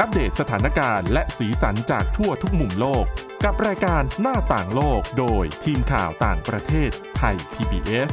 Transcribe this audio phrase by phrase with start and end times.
[0.00, 3.04] อัปเดตสถานการณ์และสีสันจากทั่วทุกมุมโลก
[3.44, 8.10] กับรายการหน้าต่างโลกโดยทีมข่าวต่างประเทศไทย PBS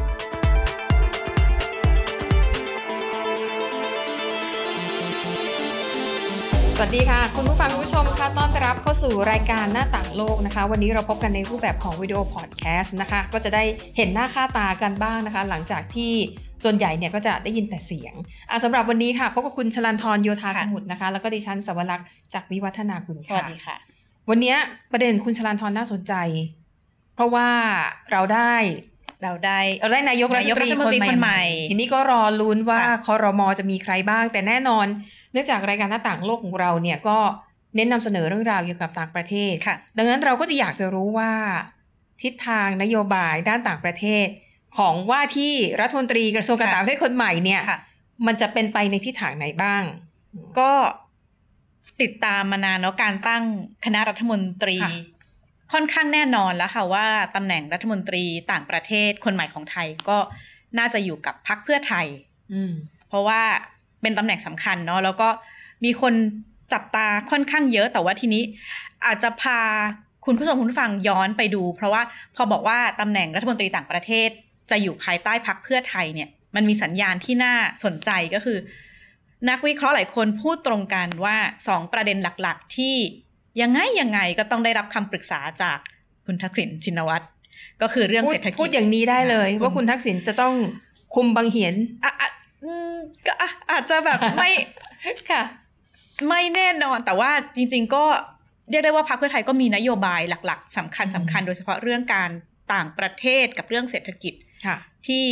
[6.76, 13.63] สวัสดีค่ะ คุณผู้ฟังคุณผู้ชมค่ะต้อนรับเข้าสู่รายการหน้าต่างโลกนะคะ วันนี้เราพบกันในรูปแบบของวิดีโอพอดแคสต์นะคะ ก็จะได้
[13.97, 16.13] เห็นหน้าค่าตากันบ้างนะคะ หลังจากที่
[16.63, 18.13] ส่วนใหญ่เนี่ยก็จะได้ยินแต่เสียง
[18.49, 23.76] อะสำหรับวันนี้ค่ะพบกับคุณชลันทรโยธาค่ะสมุทรนะคะ แล้วก็ดิฉันสวรักษ์จากวิวัฒนาคุณสวัค่ะสดีค่ะ
[24.30, 24.55] วันนี้
[24.91, 26.13] ประเด็นคุณชลันทรน่าสนใจ
[27.16, 27.48] เพราะว่า
[28.12, 28.54] เราได้
[29.23, 34.85] เราได้เราได้นายกรัฐมนตรีนายกรัฐมนตรีคนคนใหใหม่ม่ ทีนี้ก็รอลุ้นว่าค่ะคอรมอจะมีใครบ้าง แต่แน่นอน
[35.32, 37.18] เนื่องจากรายการหน้าต่างโลกของเราเนี่ยก็
[37.76, 41.32] เน้นนำเสนอเรื่องราวเกี่ยวกับต่างประเทศค่ะดังนั้นเราก็จะอยากจะรู้ว่า
[42.21, 44.27] ทิศทางนโยบายด้านต่างประเทศ
[44.77, 47.80] ของว่าที่รัฐมนตรีกระทรวงการค่ะต่างประเทศคนใหม่เนี่ยค่ะ
[48.27, 49.84] มันจะเป็นไปในทิศทางไหนบ้าง
[50.59, 50.72] ก็
[52.02, 53.44] ติดตามมานานเนาะการตั้ง
[53.86, 54.91] คณะรัฐมนตรีค่ะ
[55.74, 60.18] ค่อนข้างแน่นอนแล้วค่ะว่าตำแหน่งรัฐมนตรีต่างประเทศคนใหม่ของไทยก็
[60.77, 62.05] น่าจะอยู่กับพรรคเพื่อไทย
[62.54, 62.74] อืม
[63.10, 63.41] เพราะว่า
[64.01, 65.29] เป็นตำแหน่งสำคัญเนาะแล้วก็
[65.85, 66.13] มีคน
[66.73, 68.44] จับตาค่อนข้างเยอะแต่ว่าทีนี้
[69.05, 69.59] อาจจะพา
[70.25, 72.01] คุณผู้ชมคุณผู้ฟังย้อนไปดู เพราะว่า
[72.35, 74.29] พอบอกว่าตำแหน่งรัฐมนตรีต่างประเทศ
[74.73, 78.57] จะอยู่ภายใต้พักเพื่อไทยเนี่ย มันมีสัญญาณที่น่าสนใจก็คือ
[79.49, 82.95] นักวิเคราะห์หลายคนพูดตรงกันว่าสองประเด็นหลักๆ ที่
[83.61, 85.77] ยังไงยังไงก็ต้องได้รับคำปรึกษาจาก
[86.25, 87.25] คุณทักษิณชินวัตร
[87.81, 90.53] ก็คือเรื่องพูดเศรษฐกิจพูดอย่างนี้ได้เลยคุณว่าคุณทักษิณจะต้อง
[91.16, 92.29] คุมบางเหียนอะอะ
[92.63, 92.94] อืม
[93.27, 94.49] ก็อะอาจจะแบบไม่
[95.29, 95.41] ค่ะ
[96.27, 98.03] ไม่แน่นอนแต่ว่าจริง ๆ ก็
[98.69, 102.29] เรียกได้ว่าพรรคเพื่อไทยก็มีนโยบายหลัก ๆสำคัญอืมสำคัญ โดยเฉพาะเรื่องการ
[102.73, 104.52] ต่างประเทศกับเรื่องเศรษฐกิจค่ะ
[105.08, 105.25] ที่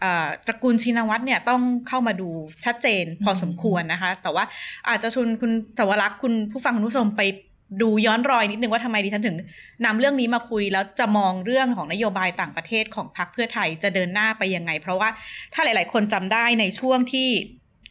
[0.00, 2.28] เอ่อตระกูลชินวัตรเนี่ยต้องเข้ามาดู
[2.64, 4.44] ชัดเจนพอสมควรนะคะ แต่ว่า
[4.88, 7.22] อาจจะชวนคุณสวรักษ์คุณผู้ฟังคุณผู้ชมไป
[7.82, 9.36] ดูย้อนรอยนิดนึงว่าทำไมดิฉันถึง
[9.84, 15.08] นำเรื่องนี้มาคุยแล้วจะมองเรื่องของนโยบายต่างประเทศของพรรคเพื่อไทยจะเดินหน้าไปยังไง เพราะว่า
[15.54, 17.28] ถ้าหลาย ๆ คนจำได้ในช่วงที่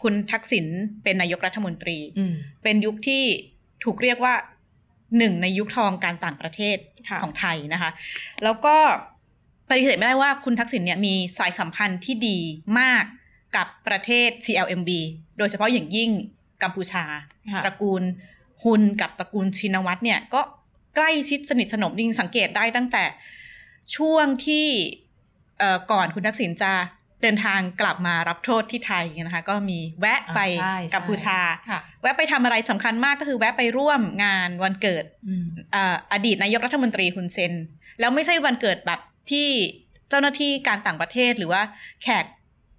[0.03, 0.65] คุณทักษิณ
[1.03, 2.33] เป็นนายกรัฐมนตรีอืม
[2.63, 3.23] เป็นยุคที่
[3.83, 4.35] ถูกเรียกว่า
[5.17, 6.77] หนึ่งในยุคทองการต่างประเทศ
[7.09, 7.91] ค่ะของไทยนะคะ
[8.43, 8.75] แล้วก็
[9.69, 12.39] ปฏิเสธไม่ได้ว่าคุณทักษิณเนี่ยมีสายสัมพันธ์ที่ดี
[12.79, 13.03] มาก
[13.55, 14.89] กับประเทศ CLMB
[15.37, 16.09] โดยเฉพาะอย่างยิ่ง
[16.63, 17.03] กัมพูชา
[17.53, 18.03] ค่ะตระกูล
[18.63, 20.41] ฮุนกับตระกูลชินวัตรเนี่ยก็
[20.95, 23.03] ใกล้ชิดสนิทสนมจริงสังเกตได้ตั้งแต่
[23.95, 24.67] ช่วงที่
[25.59, 26.73] เอ่อก่อนคุณทักษิณจะ
[27.21, 31.39] เดินทางกลับมารับโทษที่ไทยนะคะ ก็มีแวะไปอ่าใช่ใช่กัมพูชา
[31.69, 37.53] ค่ะแวะไปทำอะไรสำคัญมากก็คือแวะไปร่วมงานวันเกิดอืมเอ่ออดีตนายกรัฐมนตรีฮุนเซน
[37.99, 38.99] แล้วไม่ใช่วันเกิดแบบ
[39.31, 39.49] ที่
[40.09, 41.61] เจ้าหน้าที่การต่างประเทศหรือว่า
[42.03, 42.25] แขก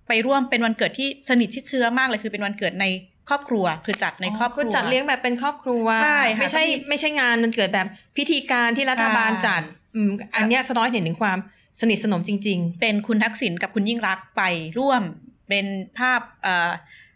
[0.08, 2.86] ไปร่วมเป็นวันเกิดที่สนิทชิดเชื้อมากเลยคือเป็นวันเกิดใน
[3.28, 7.86] ครอบครัวคือจัดในครอบครัคือวจัดเลี้ยงแบบเป็นครอบครัวใช่ค่ะไม่ใช่ก็มีไม่ใช่งานมันเกิดแบบ
[8.16, 9.62] พิธีการที่รัฐบาลใช่จัด
[9.94, 11.38] อืมอันเนี้ยสะท้อนเห็นถึงความ
[11.80, 14.42] สนิทสนมจริงเป็นคุณทักษิณกับคุณยิ่งรักษณ์ไป
[14.78, 15.02] ร่วม
[15.48, 15.66] เป็น
[15.98, 16.70] ภาพเอ่อ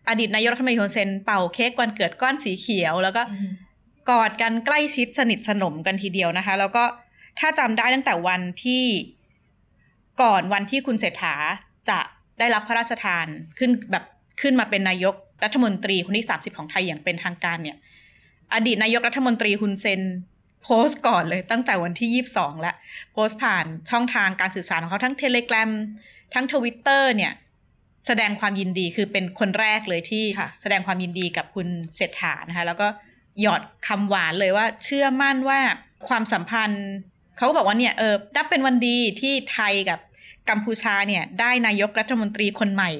[0.08, 6.84] อดีตนายกรัฐมนตรีฮุนเซนเป่าเค้กวันเกิดก้อนสีเขียว แล้วก็ๆกอดกันใกล้ชิดสนิทสนมกันทีเดียวนะคะ แล้วก็
[7.40, 8.84] ถ้าจำได้ตั้งแต่วันที่
[10.20, 11.34] ก่อนวันที่คุณเศรษฐา
[11.90, 11.98] จะ
[12.38, 13.26] ได้รับพระราชทาน
[13.58, 14.04] ขึ้นแบบ
[14.40, 15.14] ขึ้นมาเป็นนายก
[15.44, 17.76] รัฐมนตรีคนที่ 30 ของไทยอย่างเป็นทางการเนี่ย
[18.54, 20.02] อดีตนายกรัฐมนตรีฮุนเซน
[20.62, 22.74] โพสต์ก่อนเลยตั้งแต่วันที่ 22 แล้ว
[23.12, 25.70] โพสต์ผ่านช่องทางการสื่อสารของเขาทั้งเทเล g รม
[26.34, 27.32] ทั้งทวิตเตอร์เนี่ย
[28.06, 32.88] แสดงความยินดีคือเป็นคนแรกเลยที่ค่ะแสดงความยินดีกับคุณเศรษฐานะคะแล้วก็
[33.40, 35.60] หยอดคำหวานเลยว่าเชื่อมั่นว่า
[36.08, 36.86] ความสัมพันธ์
[37.36, 40.00] เขาก็บอกว่าเนี่ยเออนับเป็นวันดีที่ไทยกับ
[40.50, 42.90] กัมพูชาเนี่ยได้นายกรัฐมนตรีคนใหม่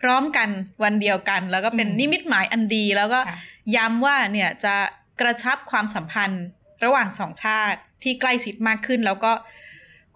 [0.00, 0.48] พร้อมกัน
[0.82, 3.38] วันเดียวกัน แล้วก็เป็นอืมนิมิตหมายอันดีแล้วก็ค่ะ
[3.76, 4.74] ย้ำว่าเนี่ยจะ
[5.20, 6.44] กระชับความสัมพันธ์
[6.84, 9.32] ระหว่างสองชาติที่ใกล้ชิดมากขึ้น แล้วก็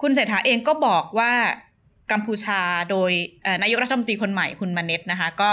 [0.00, 1.32] คุณเศรษฐาเองก็บอกว่า
[2.12, 3.10] กัมพูชาโดย
[3.42, 5.50] เอ่อนายกรัฐมนตรีคนใหม่คุณมาเน็ตนะคะ ก็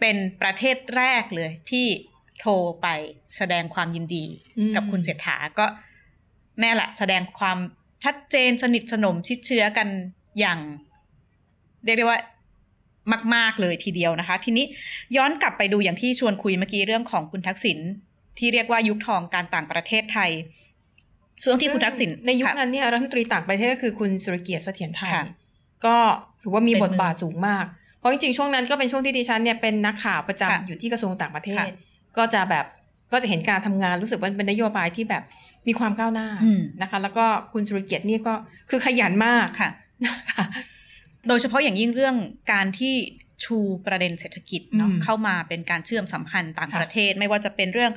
[0.00, 1.86] เป็นประเทศแรกเลยที่
[2.40, 2.52] โทร
[2.82, 2.86] ไป
[3.36, 4.24] แสดงความยินดี
[4.58, 5.66] อืมกับคุณเศรษฐาก็
[6.60, 7.58] แน่แหละ แสดงความ
[8.04, 9.88] ชัดเจนสนิทสนมชิดเชื้อกัน
[10.40, 10.58] อย่าง
[11.84, 12.18] เรียกได้ว่า
[13.34, 14.64] มาก ๆ เลยทีเดียวนะคะ ทีนี้
[15.16, 17.78] ย้อนกลับไปดูอย่างที่ชวนคุยเมื่อกี้เรื่องของคุณทักษิณ
[18.38, 20.30] ที่เรียกว่ายุคทองการต่างประเทศไทย
[21.42, 25.26] ช่วงที่คุณทักษิณในยุคค่ะนั้นเนี่ยรัฐมนตรีต่างประเทศก็คือคุณสุรเกียรติเสถียรไทยค่ะ
[25.86, 25.96] ก็
[26.42, 27.64] ถือว่ามีเป็นบทบาทสูงมาก
[27.98, 31.68] เพราะจริงๆช่วงนั้นก็เป็นช่วงที่ดิฉันเนี่ยเป็นนักข่าวประจำค่ะอยู่ที่กระทรวงต่างประเทศค่ะ
[32.16, 32.64] ก็จะแบบ
[33.12, 35.22] ก็จะเห็นการทำงานรู้สึกว่าเป็นนโยบายที่แบบ
[35.68, 38.34] มีความก้าวหน้าอืมนะคะ แล้วก็คุณสุรเกียรตินี่ก็
[38.70, 39.70] คือขยันมากค่ะ
[40.04, 40.44] นะคะ
[41.28, 42.16] โดยเฉพาะอย่างยิ่งเรื่อง
[42.52, 42.94] การที่
[43.44, 47.92] ชูประเด็นเศรษฐกิจเนาะอืมเข้ามาเป็นการเชื่อมสัมพันธ์ต่างค่ะประเทศ ไม่ว่าจะเป็นเรื่อง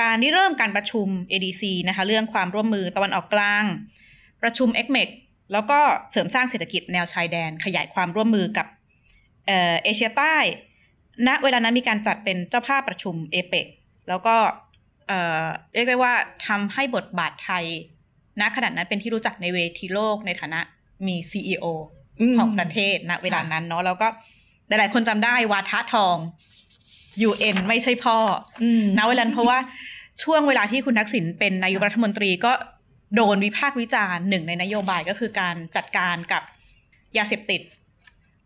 [0.00, 3.64] การริเริ่มการประชุม ADC นะคะ เรื่องความร่วมมือตะวันออกกลาง
[4.42, 5.08] ประชุม e c m e c
[5.52, 5.78] แล้วก็
[6.10, 8.66] เสริมสร้างเศรษฐกิจแนวชายแดน ขยายความร่วมมือกับ
[9.46, 10.36] เอ่อเอเชียใต้
[11.28, 13.66] ณเวลานั้นมีการจัดเป็นเจ้าภาพประชุมเอเปก
[14.08, 14.36] แล้วก็
[15.08, 15.44] เอ่อ
[15.74, 16.12] เรียกได้ว่า
[16.46, 17.64] ทำให้บทบาทไทย
[18.40, 20.60] ณขณะนั้นเป็นที่รู้จักในเวทีโลกในฐานะ
[21.06, 21.64] มี CEO
[22.30, 24.08] มของประเทศณเวลานั้นเนาะแล้วก็
[24.68, 26.16] หลายๆคนจำได้วาทะทอง
[27.28, 28.18] UN ไม่ใช่พ่อ
[28.62, 29.58] อืมณเวลานั้นเพราะว่า
[30.22, 32.52] ช่วงเวลาที่คุณทักษิณเป็นนายกรัฐมนตรีก็
[33.16, 36.42] โดนวิพากษ์วิจารณ์หนึ่งในนโยบายก็คือการจัดการกับ
[37.18, 37.60] ยาเสพติด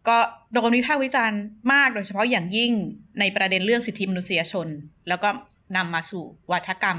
[0.09, 0.19] ก็
[0.55, 1.41] โดนวิพากษ์วิจารณ์
[1.73, 2.73] มากโดยเฉพาะอย่างยิ่ง
[3.21, 4.69] ในประเด็นเรื่องสิทธิมนุษยชน
[5.09, 5.29] แล้วก็
[5.77, 6.99] นำมาสู่วัฒกรรม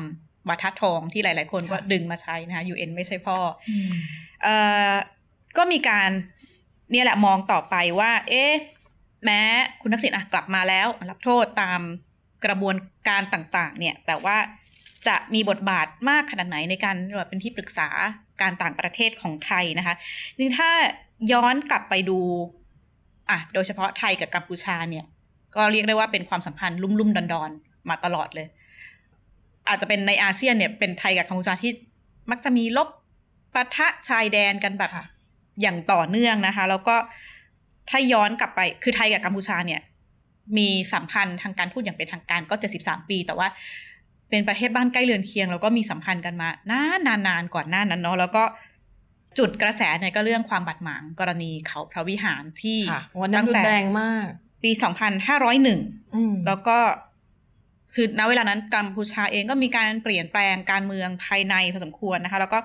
[0.50, 3.38] วัฒทองที่หลาย ๆ คนก็ค่ะดึงมาใช้นะคะ UN ไม่ใช่พ่อ
[3.70, 3.94] อืม
[4.44, 4.56] เอ่
[4.92, 4.94] อ
[5.58, 6.10] ก็มีการ
[6.92, 8.54] เนี่ยแหละมองต่อไปว่า เอ๊ะ
[9.26, 9.42] แม้
[9.82, 11.82] คุณทักษิณอะกลับมาแล้ว รับโทษตาม
[12.46, 12.76] กระบวน
[13.08, 14.38] การต่าง ๆ เนี่ย แต่ว่า
[15.08, 17.90] จะมีบทบาทมากขนาดไหนในการแบบเป็นที่ปรึกษา
[18.42, 19.96] การต่างประเทศของไทยนะคะ
[20.36, 20.70] จริงๆถ้า
[21.32, 22.20] ย้อนกลับไปดู
[23.30, 25.06] อะโดยเฉพาะไทยกับกัมพูชาเนี่ย
[25.56, 28.48] ก็เรียกได้ว่าเป็นความสัมพันธ์ลุ่มๆดอนๆ มาตลอดเลย
[29.68, 31.72] อาจจะเป็นในอาเซียนเนี่ยเป็นไทยกับกัมพูชาที่
[32.32, 32.90] มักจะมีลบ
[33.54, 35.06] ปะทะชายแดนกันแบบค่ะ
[35.62, 36.96] อย่างต่อเนื่องนะคะ แล้วก็
[37.90, 39.82] ถ้าย้อนกลับไปคือไทยกับกัมพูชาเนี่ย
[40.58, 43.48] มีสัมพันธ์ทางการทูตอย่างเป็นทางการก็73ปี แต่ว่า
[44.30, 48.44] เป็นประเทศบ้านใกล้เรือนเคียง แล้วก็มีสัมพันธ์กันมานานนานๆก่อนหน้านั้นเนาะแล้วก็
[49.38, 54.28] จุดกระแสเนี่ยก็เรื่องความบาดหมางกรณีเขาพระวิหารที่ค่ะวันนั้นตั้งรุนแต่แรงมาก
[54.64, 54.72] ปี
[55.42, 56.78] 2501อืมแล้วก็
[57.96, 62.60] คือณเวลานั้นกัมพูชาเองก็มีการเปลี่ยนแปลงการเมืองภายในพอสมควรนะคะ แล้วก็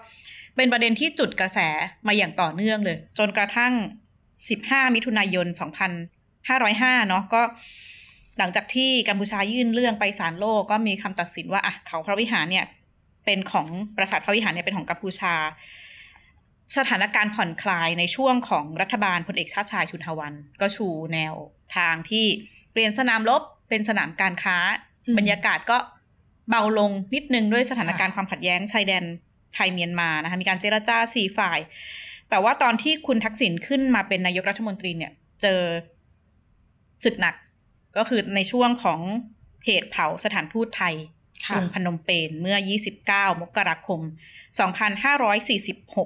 [0.57, 1.59] เป็นประเด็นที่จุดกระแส
[2.07, 3.73] มาอย่างต่อเนื่องเลย จนกระทั่ง
[4.35, 5.47] 15 มิถุนายน
[6.07, 7.43] 2505 เนาะก็
[8.39, 12.67] หลังจากที่กัมพูชายื่นเรื่องไปศาลโลกก็มีคำตัดสินว่าอะเขาพระวิหารเนี่ย
[13.25, 13.67] เป็นของ
[13.97, 15.35] ปราสาทพระวิหารเนี่ยเป็นของกัมพูชา
[16.77, 21.35] สถานการณ์ผ่อนคลายในช่วงของรัฐบาลพลเอกชาติชายชุนทวัน ก็ชูแนว
[21.77, 22.27] ทางที่
[22.73, 24.57] เปลี่ยนสนามรบเป็นสนามการค้า
[25.17, 25.79] บรรยากาศก็
[26.51, 29.05] เบาลงนิดนึงด้วยสถานการณ์ความขัดแย้งชายแดน
[29.55, 31.59] ไทยเมียนมานะคะมีการเจรจาสี่ฝ่าย
[32.31, 35.13] แต่ว่าตอนที่คุณทักษิณขึ้นมาเป็นนายกรัฐมนตรีเนี่ย
[35.43, 35.61] เจอ
[37.05, 37.35] ศึกหนัก
[37.97, 39.01] ก็คือในช่วงของ
[39.67, 40.95] เหตุเผาสถานทูตไทย
[41.39, 42.57] กค่ะรุงพนมเปญเมื่อ
[42.99, 44.01] 29 มกราคม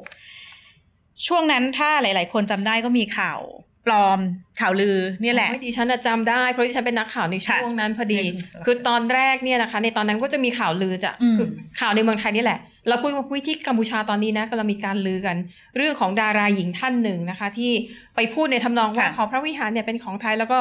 [0.00, 3.40] 2546 ช่วงนั้นถ้าหลาย ๆ คนจำได้ก็มีข่าว
[3.86, 4.18] ปลอม
[4.60, 11.48] ข่าวลือเนี่ยแหละโอ้ยดิฉันน่ะจำได้เพราะดิฉันเป็นนักข่าวในช่วงนั้นพอดีค่ะคือตอนแรกเนี่ยนะคะ ในตอนนั้นก็จะมีข่าวลือจะอืมคือ
[11.80, 15.36] ข่าวในเมืองไทยนี่แหละ เราคุยมาคุยที่กัมพูชาตอนนี้นะกำลังมีการลือกัน
[15.76, 17.72] เรื่องของดาราหญิงท่านหนึ่งนะคะ ที่
[18.16, 20.58] ไปพูดในทำนองว่าค่ะขอพระวิหารเนี่ยเป็นของไทยแล้วก็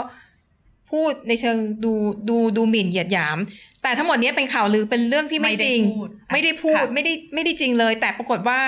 [0.91, 1.91] พูดในเชิงดู
[2.29, 3.37] ดูดูหมิ่นเหยียดหยาม
[3.83, 8.59] แต่ทั้งหมดเนี้ยเป็นข่าวลือเป็นเรื่องที่ไม่จริงพูดไม่ได้พูดค่ะไม่ได้ไม่ได้จริงเลย แต่ปรากฏว่า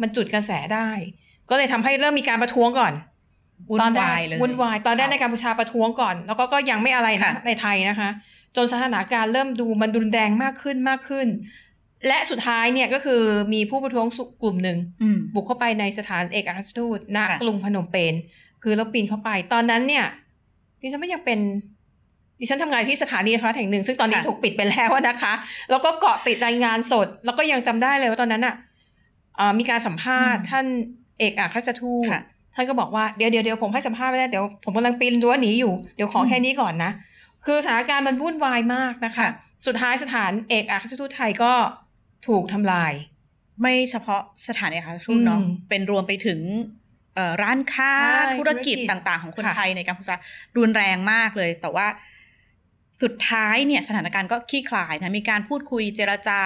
[0.00, 0.88] มันจุดกระแสได้
[1.50, 2.92] ก็เลยทำให้เริ่มมีการประท้วงก่อน
[3.70, 8.08] วุ่นตอนแรวากยเลยวุ่นวายตอนแรกในกัมพูชาประท้วงก่อน แล้วก็ก็ยังไม่อะไรนะค่ะในไทยนะคะ
[8.56, 11.26] จนสถานการณ์เริ่มดูมันรุนแรงมากขึ้นมากขึ้น
[12.08, 13.22] และสุดท้ายเนี่ยก็คือ
[13.52, 18.14] มีผู้ประท้วงสุกลุ่มหนึ่งอืมบุกเข้าไปในสถานเอกอัครราชทูตณค่ะกรุงพนมเปญ
[18.62, 20.04] คือเราปีนเข้าไป ตอนนั้นเนี่ย
[20.80, 21.38] ดิฉันไม่ยังเป็น
[22.40, 25.32] ดิฉันทำงานที่สถานีโทรทัศน์แห่งหนึ่ง ซึ่งตอนนี้ค่ะถูกปิดไปแล้วนะคะ
[25.70, 28.54] แล้วก็เกาะติดรายงานสด แล้วก็ยังจำได้เลยว่าตอนนั้นอะ
[29.38, 30.66] อ่ามีการสัมภาษณ์ท่าน
[31.18, 32.22] เอกอัครราชทูตค่ะ
[32.54, 36.90] ท่านก็บอกว่าเดี๋ยวเดี๋ยวเดี๋ยวผมให้สัมภาษณ์ไม่ได้เดี๋ยวผมกำลังปีนรั้วหนีอยู่เดี๋ยวขอแค่นี้ก่อนนะ
[37.44, 39.30] คือสถานการณ์มันวุ่นวายมากนะคะค่ะ
[39.66, 41.52] สุดท้ายสถานเอกอัครราชทูตไทยก็
[42.28, 42.92] ถูกทำลาย
[43.62, 46.40] ไม่เฉพาะสถานเอกอัครราชทูตเนาะอืมเป็นรวมไปถึง
[47.14, 50.14] เอ่อร้านค้าใช่ธุรกิจธุรกิจต่าง ๆ ของคนค่ะไทยในกัมพูชา
[50.56, 51.86] รุนแรงมากเลย แต่ว่า
[53.02, 56.40] สุดท้ายเนี่ยสถานการณ์ก็คลี่คลายนะมีการพูดคุยเจรจา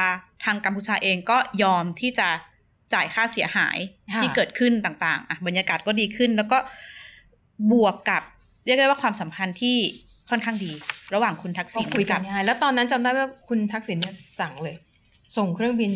[0.45, 2.29] ทางกัมพูชาเองก็ยอมที่จะ
[2.95, 3.77] จ่ายค่าเสียหาย
[4.13, 6.59] ค่ะที่เกิดขึ้นต่างๆอะบรรยากาศก็ดีขึ้น แล้วก็
[7.73, 8.23] บวกกับ
[8.65, 9.77] เรียกได้ว่าความสัมพันธ์ที่
[10.31, 10.73] ค่อนข้างดี
[11.15, 14.77] ระหว่างคุณทักก็ษิณคุยกักันบง่ายแล้วตอนนั้นจำได้ว่าคุณทักษิณเนี่ยสั่งเลย
[15.37, 15.91] ส่งเครื่องบิน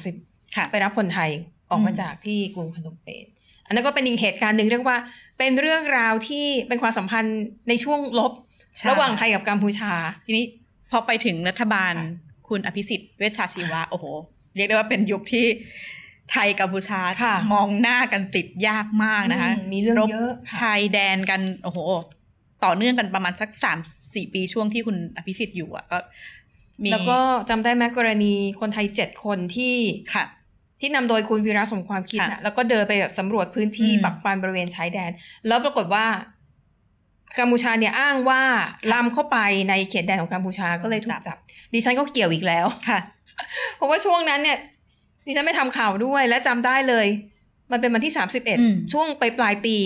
[0.00, 1.30] 430 ค่ะ ไปรับคนไทย
[1.70, 3.26] ออกมาอืมจากที่กรุงพนมเปญ
[3.66, 4.98] อันนั้นก็เป็นอีกเหตุการณ์หนึ่งเรียกว่า
[5.38, 8.32] เป็นเรื่องราวที่เป็นความสัมพันธ์ในช่วงลบ
[8.76, 9.92] ใช่ระหว่างไทยกับกัมพูชา
[10.24, 10.44] ทีนี้
[10.90, 14.04] พอไปถึงรัฐบาลค่ะคุณอภิสิทธิ์เวชชาชีวะโอ้โห
[14.56, 15.46] เรียกได้ว่าเป็นยุคที่
[16.32, 21.78] ไทยกัมพูชาค่ะมองหน้ากันติดยากมากนะคะอืมมีเรื่องบเยอะค่ะชายแดนกันโอ้โห
[22.64, 23.78] ต่อเนื่องกันประมาณสักสาม
[24.14, 25.98] สี่ปีช่วงที่คุณอภิสิทธิ์อยู่อะก็
[26.82, 27.18] มีแล้วก็
[27.50, 29.76] จำได้ไหมกรณีคนไทยเจ็ดคนที่
[30.14, 30.24] ค่ะ
[30.80, 35.10] ที่นำโดยคุณวีระสมความคิดค่ะนะแล้วก็เดินไปแบบสำรวจพื้นที่อืมปักปานบริเวณชายแดน
[35.46, 36.06] แล้วปรากฏว่า
[37.38, 38.42] กัมพูชาเนี่ยอ้างว่า
[38.92, 41.36] ล้ำเข้าไปในเขตแดนของกัมพูชาก็เลยถูกจับ
[41.72, 42.98] ดิฉันก็เกี่ยวอีกแล้วค่ะ
[43.76, 44.58] เพราะว่าช่วงนั้นเนี่ย
[45.26, 47.06] ดิฉันไม่ทำข่าวด้วยและจำได้เลย
[47.72, 49.76] มันเป็นวันที่อืม31ช่วงไปปลายปี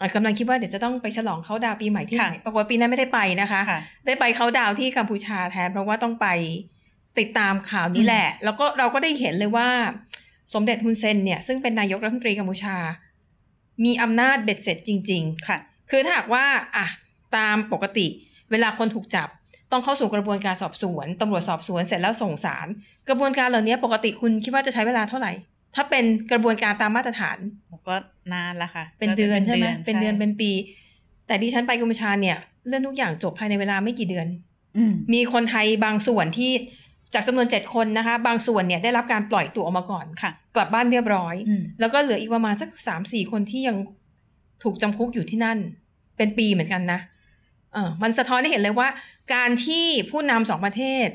[0.00, 6.26] อะกำลังคิดว่าเดี๋ยวจะต้องไปฉลองเขาดาวน์ปีใหม่ที่ไหนค่ะปรากฏว่าปีนั้นไม่ได้ไปนะคะค่ะได้ไปเขาดาวน์ที่กัมพูชาแทน เพราะว่าต้องไป
[7.18, 9.68] ติดตามข่าวนี้แหละ แล้วก็เราก็ได้เห็นเลยว่า
[10.54, 12.76] สมเด็จฮุนเซนเนี่ยซึ่งเป็นนายกรัฐมนตรีกัมพูชา
[13.84, 15.58] มีอำนาจเบ็ดเสร็จจริง ๆ ค่ะ
[15.90, 16.44] คือถ้าหากว่า
[16.76, 16.86] อะ
[17.36, 18.06] ตามปกติ
[18.50, 19.28] เวลาคนถูกจับ
[19.72, 22.66] ต้องเข้าสู่กระบวนการสอบสวนตำรวจสอบสวนเสร็จแล้วส่งศาล
[23.08, 25.32] กระบวนการเหล่านี้ปกติคุณคิดว่าจะใช้เวลาเท่าไหร่
[25.74, 27.38] ถ้าเป็นกระบวนการตามมาตรฐาน
[27.88, 27.96] ก็
[28.32, 30.50] นานละค่ะ เป็นเดือนใช่ไหมเป็นเดือนใช่เป็นปี
[31.26, 32.36] แต่ดิฉันไปกัมพูชาเนี่ย
[32.68, 34.26] เรื่องทุกอย่างจบภายในเวลาไม่กี่เดือน
[34.76, 36.52] อืมมีคนไทยบางส่วนที่
[37.14, 43.76] จากจำนวนเจ็ดคนนะคะ บางส่วนเนี่ยได้รับการปล่อยตัวออกมาก่อนค่ะกลับบ้านเรียบร้อยอืมแล้วก็เหลืออีกประมาณสักสามสี่คนที่ยัง
[44.62, 45.58] ถูกจำคุกอยู่ที่นั่น
[46.16, 47.00] เป็นปีเหมือนกันนะ
[47.74, 48.88] เออมันสะท้อนให้เห็นเลยว่า
[49.34, 51.08] การที่ผู้นำสองประเทศ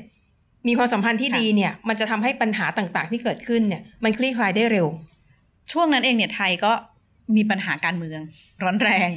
[0.68, 4.86] มีความสัมพันธ์ที่ค่ะดีเนี่ย มันจะทำให้ปัญหาต่างๆ ที่เกิดขึ้นเนี่ย มันคลี่คลายได้เร็ว
[5.72, 6.72] ช่วงนั้นเองเนี่ยไทยก็
[7.36, 8.20] มีปัญหาการเมือง
[8.62, 9.08] ร้อนแรง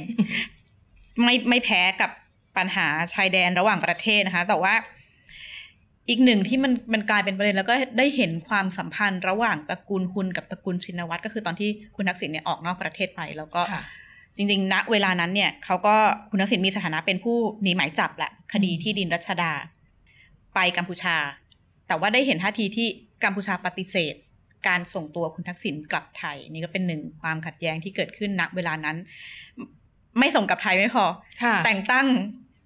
[1.24, 2.10] ไม่ไม่แพ้กับ
[2.56, 4.74] ปัญหาชายแดนระหว่างประเทศนะคะ แต่ว่า
[6.08, 13.82] อีกหนึ่งที่มันมันกลายเป็นประเด็นแล้วก็ได้เห็นความสัมพันธ์ระหว่างตระกูลคุณกับตระกูลชินวัตรก็คือตอนที่คุณทักษิณเนี่ยออกนอกประเทศไปแล้วก็ค่ะ
[14.38, 15.96] จริงๆณเวลานั้นเนี่ยเขาก็
[16.30, 19.52] คุณทักษิณมีสถานะเป็นผู้หนีหมายจับแหละคดีที่ดินรัชดา
[20.54, 21.16] ไปกัมพูชา
[21.86, 22.88] แต่ว่าได้เห็นท่าทีที่
[23.24, 24.14] กัมพูชาปฏิเสธ
[24.68, 28.96] การส่งตัวคุณทักษิณกลับไทย นี่ก็เป็นหนึ่งความขัดแย้งที่เกิดขึ้นณเวลานั้น
[30.18, 31.04] ไม่ส่งกลับไทยไม่พอ
[31.42, 32.06] ค่ะแต่งตั้ง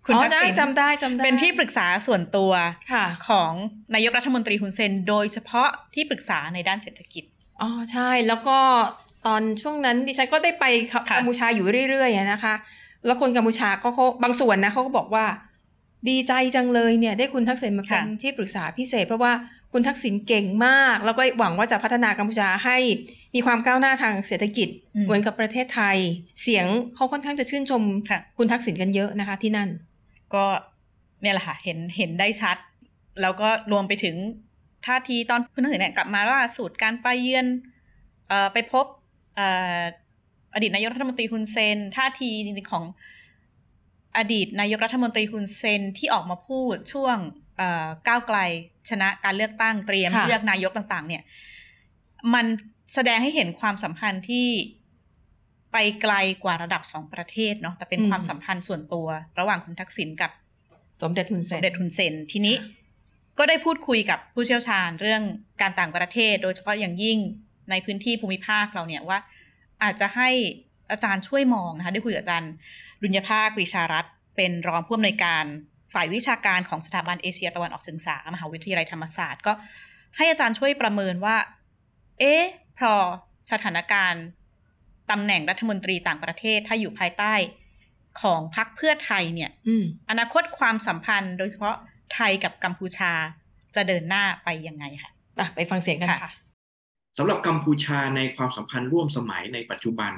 [0.07, 2.53] คุณอ๋อทักใช่ษิณจำได้จำได้เป็นที่ปรึกษาส่วนตัว
[2.93, 3.53] ค่ะของ
[3.95, 7.25] นายกรัฐมนตรีฮุนเซน โดยเฉพาะที่ปรึกษาในด้านเศรษฐกิจ
[7.63, 8.59] อ๋อใช่แล้วก็
[9.27, 12.55] ตอนช่วงนั้นดิฉันก็ได้ไปค่ะกัมพูชาอยู่เรื่อยๆอะนะคะ
[13.07, 15.27] แล้วคนกัมพูชาก็เขาบางส่วนนะเขาก็บอกว่า
[16.09, 19.33] ดีใจจังเลยเนี่ย ได้คุณทักษิณมาเป็นที่ปรึกษาพิเศษ เพราะว่า
[19.73, 22.77] คุณทักษิณเก่งมาก แล้วก็หวังว่าจะพัฒนากัมพูชาให้
[23.35, 25.97] มีความก้าวหน้าทางเศรษฐกิจอืมเหมือนกับประเทศไทย
[26.43, 29.69] เสียงเขาค่อนข้างจะชื่นชมค่ะคุณทักษิณกันเยอะนะคะ ที่นั่น
[30.35, 30.45] ก็
[31.23, 32.57] เนี่ยแหละค่ะเห็นเห็นได้ชัด
[33.23, 34.17] แล้วก็รวมไปถึง
[34.87, 37.47] ท่าทีตอนคุณทักษิณเนี่ยกลับมาล่าสุดการไปเยือน
[38.29, 39.49] เอ่อไปพบเอ่
[39.81, 39.83] อ
[40.55, 42.85] อดีตนายกรัฐมนตรีฮุนเซนท่าทีจริงๆของ
[44.19, 47.17] อดีตนายกรัฐมนตรีฮุนเซนที่ออกมาพูดช่วง
[47.57, 48.39] เอ่อก้าวไกล
[48.91, 51.23] ชนะการเลือกตั้งเตรียมค่ะเลือกนายกต่างๆ เนี่ย
[52.35, 52.47] มัน
[52.95, 54.49] แสดงให้เห็นความสัมพันธ์ที่
[55.73, 59.07] ไปไกลกว่าระดับสองประเทศเนาะแต่เป็นความสัมพันธ์ส่วนตัว
[59.39, 60.31] ระหว่างคุณทักษิณกับ
[61.03, 62.57] สมเด็จทุนเซสนมเด็จทุนเซนทีนี้
[63.39, 65.23] ก็ได้พูดคุยกับผู้เชี่ยวชาญเรื่อง
[65.61, 67.19] การต่างประเทศ โดยเฉพาะอย่างยิ่ง
[67.71, 69.19] ในพื้นที่ภูมิภาคเราเนี่ยว่า
[69.83, 70.31] อาจจะให้
[70.91, 72.53] อาจารย์ช่วยมองนะคะได้คุยกับอาจารย์
[73.03, 75.45] รุญญภาควิชารัตน์เป็นรองผู้อำนวยการ
[75.95, 79.53] ฝ่ายวิชาการของสถาบันเอเชียตะวันออกศึกษามหาวิทยาลัยธรรมศาสตร์ ก็
[80.17, 81.37] ให้อาจารย์ช่วยประเมินว่า
[82.19, 82.45] เอ๊ะ
[82.79, 82.95] พอ
[83.51, 84.25] สถานการณ์
[85.11, 87.35] ตำแหน่งรัฐมนตรีต่างประเทศถ้าอยู่ภายใต้
[88.23, 91.77] ของพรรคเพื่อไทยเนี่ยอืมอนาคตความสัมพันธ์ โดยเฉพาะ
[92.15, 93.13] ไทยกับกัมพูชา
[93.77, 96.33] จะเดินหน้าไปยังไงค่ะอะไปฟังเสียงกันค่ะค่ะ
[97.17, 100.15] สำหรับกัมพูชาในความสัมพันธ์ร่วมสมัยในปัจจุบัน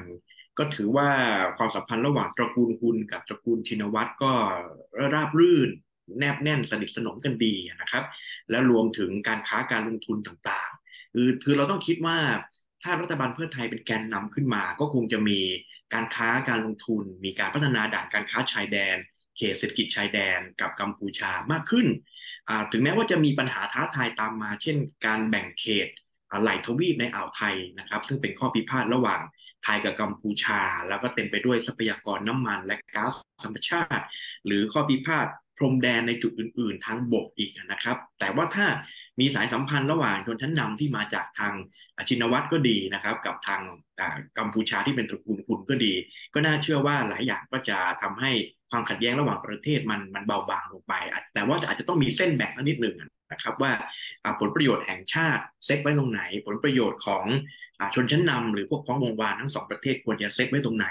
[0.57, 1.09] ก็ถือว่า
[1.57, 4.33] ความสัมพันธ์ระหว่างตระกูลฮุนกับตระกูลชินวัตรก็
[5.13, 5.69] ราบรื่น
[6.19, 8.03] แนบแน่นสนิทสนมกันดีนะครับ
[8.49, 12.17] และรวมถึงการค้าการลงทุนต่างๆ คือคือเราต้องคิดว่า
[12.83, 15.39] ถ้ารัฐบาลเพื่อไทยเป็นแกนนำขึ้นมา ก็คงจะมี
[15.93, 18.97] การค้าการลงทุน มีการพัฒนาด่านการค้าชายแดน
[19.37, 21.87] เขตเศรษฐกิจชายแดนกับกัมพูชามากขึ้น
[22.71, 25.89] ถึงแม้ว่าจะมีปัญหาท้าทายตามมา เช่น การแบ่งเขต
[26.41, 29.21] ไหลทวีปในอ่าวไทยนะครับ ซึ่งเป็นข้อพิพาทระหว่าง
[29.63, 33.13] ไทยกับกัมพูชา แล้วก็เต็มไปด้วยทรัพยากรน้ำมันและก๊าซ
[33.43, 34.03] ธรรมชาติ
[34.45, 35.27] หรือข้อพิพาท
[35.57, 38.67] พรมแดนในจุดอื่น ๆ ทางบกอีกนะครับ แต่ว่าถ้า
[39.19, 41.53] มีสายสัมพันธ์ระหว่างชนชั้นนำที่มาจากทาง
[41.97, 43.61] อาชินวัตรก็ดีนะครับ กับทาง
[44.37, 45.93] กัมพูชาที่เป็นตระกูลคุณก็ดี
[46.33, 48.31] ก็น่าเชื่อว่าหลายอย่างก็จะทำให้
[48.71, 50.93] ความขัดแย้งระหว่างประเทศมันมันเบาบางลงไป
[51.33, 52.95] แต่ว่าอาจจะต้องมีเส้นแบ่งนิดหนึ่ง
[53.31, 53.71] นะครับว่า
[54.23, 57.25] อ่าผลประโยชน์แห่งชาติเซตไว้ตรงไหน ผลประโยชน์ของ
[57.79, 60.87] อาชนชั้นนำหรือพวกพ้องวงวานทั้งสองประเทศควรจะเซตไว้ตรงไหน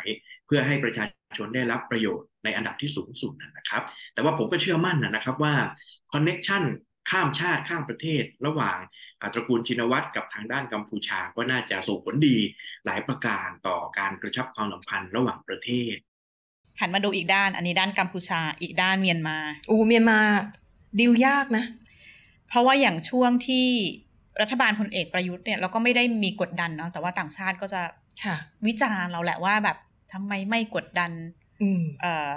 [0.47, 1.05] เพื่อให้ประชา
[1.39, 3.83] ชนได้รับประโยชน์ในอันดับที่สูงสุดนะครับ
[4.15, 5.55] แต่ว่าผมก็เชื่อมั่นนะครับว่า
[6.13, 6.65] คอนเน็ชัน
[7.11, 8.79] ข้ามชาติข้ามประเทศ ระหว่าง
[9.21, 12.37] อ่าตระกูลชินวัตรกับทางด้านกัมพูชาก็น่าจะส่งผลดี
[12.87, 15.95] หลายประการต่อการกระชับความสัมพันธ์ระหว่างประเทศ
[16.81, 19.37] หันมาดูอีกด้าน อันนี้ด้านกัมพูชาอีกด้านเมียนมา
[19.69, 20.19] โอ้เมียนมา
[21.01, 21.65] ดิวยากนะ
[22.55, 23.67] เพราะว่าอย่างช่วงที่
[24.41, 27.83] รัฐบาลพลเอกประยุทธ์เนี่ยเราก็ไม่ได้มีกดดันเนาะแต่ว่าต่างชาติก็จะ
[28.25, 29.77] ค่ะวิจารณ์เราแหละว่าแบบ
[30.13, 31.11] ทำไมไม่กดดัน
[31.63, 32.31] อืมเอ่อ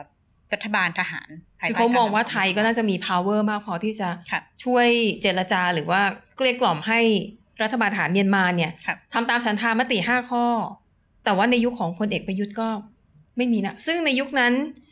[0.53, 4.87] รัฐบาลทหารภยคือใต้เขามองว่ากรนำขไทยก็น่าจะมี power มากพอที่จะค่ะช่วย
[5.21, 6.01] เจรจาหรือว่า
[6.35, 6.99] เกลี้ยกล่อมให้
[7.63, 10.45] รัฐบาลทหารเมียนมาเนี่ยค่ะทำตามฉันทามติห้าข้อ
[11.25, 12.67] แต่ว่าในยุคของพลเอกประยุทธ์ก็
[13.37, 14.86] ไม่มีนะ ซึ่งในยุคนั้นอ่า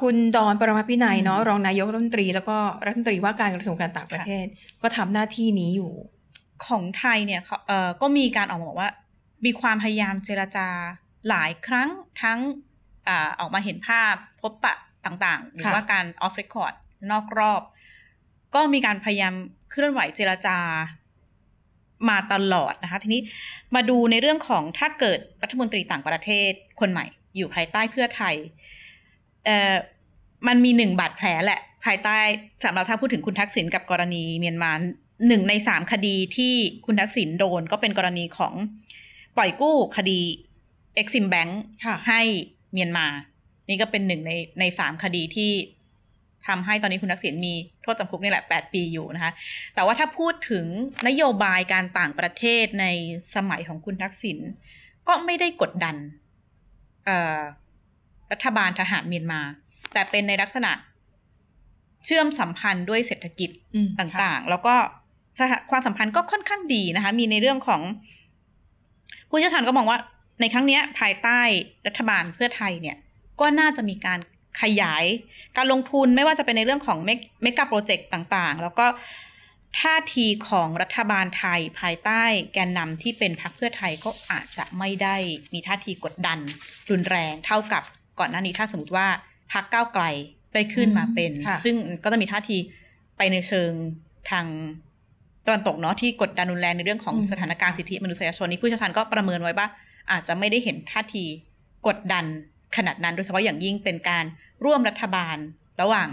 [0.00, 4.44] คุณดอนปรมาพินัยเนาะรองนายกรัฐมนตรี แล้วก็รัฐมนตรีว่าการกระทรวงการต่างประเทศ
[4.82, 5.92] ก็ทำหน้าที่นี้อยู่
[6.66, 8.90] ของไทยเนี่ยเขาเอ่อก็มีการออกมาบอกว่า
[9.44, 10.68] มีความพยายามเจรจา
[11.28, 11.88] หลายครั้ง
[12.22, 12.38] ทั้ง
[13.08, 14.74] อาออกมาเห็นภาพพบปะ
[15.06, 16.74] ต่างๆ หรือค่ะว่าการออฟเรคคอร์ด
[17.10, 17.62] นอกรอบ
[18.54, 19.34] ก็มีการพยายาม
[19.70, 20.58] เคลื่อนไหวเจรจา
[22.08, 23.20] มาตลอดนะคะ ทีนี้
[23.74, 26.50] มาดูในเรื่องของถ้าเกิดรัฐมนตรีต่างประเทศ
[26.80, 28.36] คนใหม่ อยู่ภายใต้เพื่อไทย
[29.44, 29.74] เอ่อ
[30.48, 32.18] มันมีหนึ่งบาดแผลแหละ ภายใต้
[32.64, 34.72] สำหรับถ้าพูดถึงคุณทักษิณกับกรณีเมียนมา
[35.28, 36.54] หนึ่งในสามคดีที่
[36.86, 38.54] คุณทักษิณโดนก็เป็นกรณีของ
[39.36, 40.20] ปล่อยกู้คดี
[40.94, 42.20] เอ็กซิมแบงค์ค่ะให้
[42.72, 43.06] เมียนมา
[43.68, 45.52] นี่ก็เป็นหนึ่งในในสามคดีที่
[46.46, 49.32] ทำให้ตอนนี้คุณทักษิณมีโทษจำคุกนี่แหละแปดปีอยู่นะคะ
[49.74, 50.66] แต่ว่าถ้าพูดถึง
[51.08, 52.86] นโยบายการต่างประเทศใน
[53.34, 54.38] สมัยของคุณทักษิณ
[55.08, 55.96] ก็ไม่ได้กดดัน
[57.04, 57.40] เอ่อ
[58.32, 59.40] รัฐบาลทหารเมียนมา
[59.92, 60.72] แต่เป็นในลักษณะ
[62.04, 64.74] เชื่อมสัมพันธ์ด้วยเศรษฐกิจอืมต่างๆ แล้วก็
[65.38, 67.82] สถาความสัมพันธ์ก็ค่อนข้างดีนะคะ มีในเรื่องของ
[69.30, 69.98] ผู้เชี่ยวชาญก็มองว่า
[70.40, 71.40] ในครั้งเนี้ยภายใต้
[71.86, 72.96] รัฐบาลเพื่อไทยเนี่ย
[73.40, 74.18] ก็น่าจะมีการ
[74.62, 75.04] ขยาย
[75.56, 76.98] การลงทุนไม่ว่าจะเป็นในเรื่องของ
[77.42, 78.86] เมกะโปรเจกต์ต่างๆ แล้วก็
[79.80, 82.22] ท่าทีของรัฐบาลไทยภายใต้
[82.54, 85.16] แกนนำที่เป็นพรรคเพื่อไทยก็อาจจะไม่ได้
[85.52, 86.38] มีท่าทีกดดัน
[86.90, 87.82] รุนแรงเท่ากับ
[88.20, 89.06] ก่อนหน้านี้ถ้าสมมติว่า
[89.52, 90.04] พรรคก้าวไกล
[90.54, 92.56] ได้ขึ้นมาเป็นค่ะซึ่งก็จะมีท่าที
[93.16, 93.70] ไปในเชิง
[94.30, 94.46] ทาง
[95.46, 99.66] ตะวันตกเนาะที่กดดันรุนแรงในเรื่องของอืมสถานการณ์สิทธิมนุษยชนนี่ผู้เชี่ยวชาญก็ประเมินไว้ว่า
[100.12, 101.24] อาจจะไม่ได้เห็นท่าที
[101.86, 102.24] กดดัน
[102.76, 104.24] ขนาดนั้น โดยเฉพาะอย่างยิ่งเป็นการ
[104.64, 105.36] ร่วมรัฐบาล
[105.80, 106.08] ระหว่าง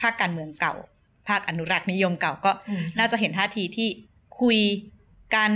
[0.00, 0.74] ภาคการเมืองเก่า
[1.28, 3.88] ภาคอนุรักษ์นิยมเก่าก็อืมน่าจะเห็นท่าทีที่
[4.40, 4.58] คุย
[5.34, 5.50] กัน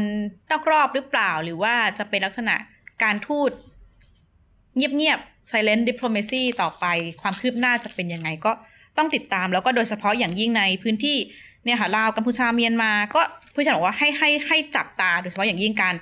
[0.50, 2.54] นอกรอบหรือเปล่า หรือว่าจะเป็นลักษณะ
[3.02, 3.50] การทูต
[4.76, 6.86] เงียบๆ silent diplomacy ต่อไป
[7.22, 8.52] ความคืบหน้าจะเป็นยังไงก็
[8.96, 11.16] ต้องติดตามแล้วก็โดยเฉพาะอย่างยิ่งในพื้นที่
[11.64, 13.20] เนี่ยค่ะลาวกัมพูชาเมียนมา ก็
[13.54, 15.94] ผู้ชายบอกว่าให้ให้ให้จับตาโดยเฉพาะอย่างยิ่งการ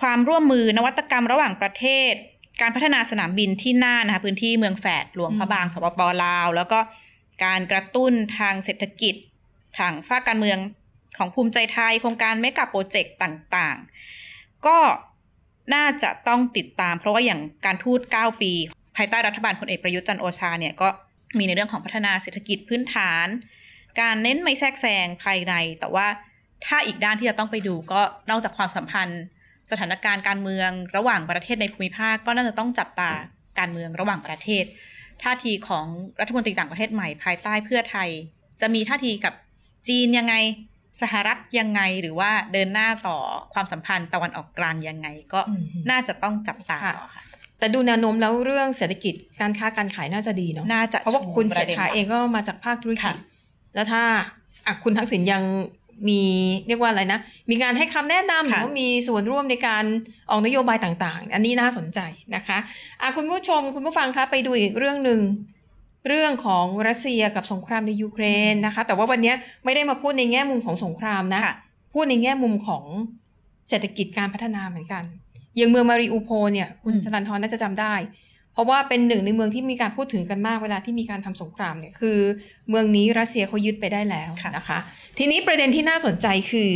[0.00, 2.12] ความร่วมมือนวัตกรรมระหว่างประเทศ
[2.60, 6.78] การพัฒนาสนามบินที่น่านนะคะพื้นที่เมืองแฝดหลวงพระบางสปปลาว แล้วก็
[7.44, 9.14] การกระตุ้นทางเศรษฐกิจ
[9.78, 10.58] ทางฝ้ากการเมือง
[11.18, 13.76] ของภูมิใจไทยโครงการเมกะโปรเจกต์ต่าง
[14.22, 14.78] ๆ ก็
[15.74, 18.52] น่าจะต้องติดตาม เพราะว่าอย่างการทูต 9 ปี
[18.96, 20.88] ภายใต้รัฐบาลพลเอกประยุทธ์จันโอชาเนี่ยก็
[21.38, 23.26] มีในเรื่องของพัฒนาเศรษฐกิจพื้นฐาน
[24.00, 26.06] การเน้นไม่แทรกแซงภายใน แต่ว่า
[26.66, 28.00] ถ้าอีกด้านที่จะต้องไปดูก็
[28.30, 29.22] นอกจากความสัมพันธ์
[29.70, 33.10] สถานการณ์การเมืองระหว่างประเทศในภูมิภาค ก็น่าจะต้องจับตา
[33.58, 34.64] การเมืองระหว่างประเทศ
[35.22, 35.86] ท่าทีของ
[36.20, 38.08] รัฐมนตรีต่างประเทศใหม่ภายใต้เพื่อไทย
[38.60, 39.34] จะมีท่าทีกับ
[39.88, 40.34] จีนยังไง
[41.02, 43.18] สหรัฐยังไงหรือว่าเดินหน้าต่อ
[43.54, 47.22] ความสัมพันธ์ตะวันออกกลางยังไงก็อืมน่าจะต้องจับตาค่ะต่อค่ะ
[47.58, 53.14] แต่ดูแนวโน้มแล้วเรื่องเศรษฐกิจการค้าการขายน่าจะดีเนาะน่าจะเพราะว่าคุณชูเศรษฐาประด็นเองก็มาจากภาคธุรกิจค่ะ
[53.74, 54.02] แล้วถ้า
[54.66, 55.42] อะคุณทักษิณยัง
[56.08, 56.22] มี
[56.68, 57.18] เรียกว่าอะไรนะ
[57.50, 59.84] มีการให้คำแนะนำหรือว่ามีส่วนร่วมในการ
[60.30, 62.00] ออกนโยบายต่างๆ อันนี้น่าสนใจ
[62.36, 62.58] นะคะ
[63.00, 65.20] อะคุณผู้ชมคุณผู้ฟังคะไปดูอีกเรื่องหนึ่ง
[66.08, 69.32] เรื่องของรัสเซียกับสงครามในยูเครนนะคะ แต่ว่าวันนี้
[69.64, 71.54] ไม่ได้มาพูดในแง่มุมของสงครามนะค่ะ
[71.94, 72.84] พูดในแง่มุมของ
[73.68, 75.02] เศรษฐกิจการพัฒนาเหมือนกัน
[75.56, 77.94] อย่างเมืองมาริอูโพลเนี่ยคุณอืมชลันทรน่าจะจำได้
[78.52, 82.18] เพราะว่าเป็นหนึ่งในเมืองที่มีการพูดถึงกันมากเวลาที่มีการทำสงครามเนี่ยคือ
[82.68, 84.78] เมืองนี้รัสเซียเขายึดไปได้แล้วนะคะ
[85.18, 86.70] ทีนี้ประเด็นที่น่าสนใจคือ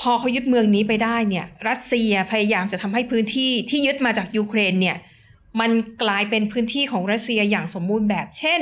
[0.00, 4.96] พอเขายึดเมืองนี้ไปได้เนี่ย รัสเซียพยายามจะทำให้พื้นที่ที่ยึดมาจากยูเครนเนี่ย
[5.60, 5.70] มัน
[6.02, 8.60] กลายเป็นพื้นที่ของรัสเซียอย่างสมบูรณ์แบบ เช่น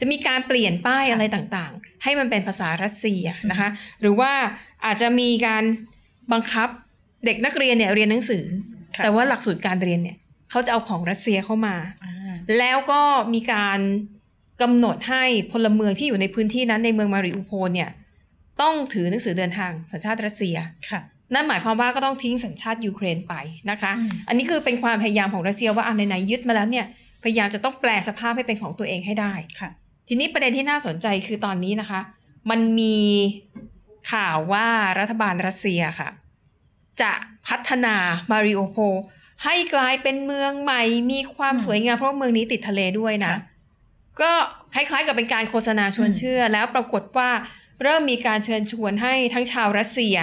[0.00, 3.68] จะมีการเปลี่ยนป้ายอะไรต่างๆ ให้มันเป็นภาษารัสเซียนะคะ
[4.00, 4.32] หรือว่า
[4.84, 5.64] อาจจะมีการ
[6.32, 6.68] บังคับ
[7.24, 8.44] เด็กนักเรียนเนี่ยเรียนหนังสือ
[8.96, 10.16] ค่ะแต่ว่าหลักสูตรการเรียนเนี่ย
[10.50, 13.02] เขาจะเอาของรัสเซียเข้ามาอ่าแล้วก็
[13.34, 13.80] มีการ
[14.62, 17.90] กำหนดให้พลเมืองที่อยู่ในพื้นที่นั้นในเมืองมาริอูโพลเนี่ย
[18.62, 20.56] ต้องถือหนังสือเดินทางสัญชาติรัสเซีย
[20.90, 21.00] ค่ะ
[21.34, 23.34] นั่นหมายความว่าก็ต้องทิ้งสัญชาติยูเครนไป
[23.70, 26.86] นะคะอืมอันนี้คือเป็นความพยายามของรัสเซียว่าอันไหนๆยึดมาแล้วเนี่ย
[27.22, 29.70] พยายามจะต้องแปรสภาพให้เป็นของตัวเองให้ได้ค่ะ
[30.08, 32.00] ทีนี้ประเด็นที่น่าสนใจคือตอนนี้นะคะ
[32.50, 32.98] มันมี
[34.12, 34.66] ข่าวว่า
[34.98, 36.08] รัฐบาลรัสเซียค่ะ
[37.02, 37.12] จะ
[37.48, 37.96] พัฒนา
[38.30, 38.94] มาริอูโพล
[39.44, 43.40] ให้กลายเป็นเมืองใหม่มีความอืมสวยงามเพราะว่าเมืองนี้ติดทะเลด้วยนะค่ะ
[44.20, 44.32] ก็
[44.74, 47.30] คล้ายๆกับเป็นการโฆษณาชวนอืมเชื่อ แล้วปรากฏว่า
[47.82, 50.16] เริ่มมีการเชิญชวนให้ทั้งชาวรัสเซีย